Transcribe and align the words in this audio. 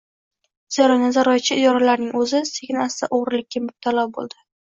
Zero, 0.77 0.93
nazoratchi 1.01 1.57
idoralarning 1.63 2.09
o‘zi 2.21 2.41
sekin-asta 2.53 3.11
o‘g‘rilikka 3.19 3.63
mubtalo 3.67 4.09
bo‘ldi. 4.17 4.43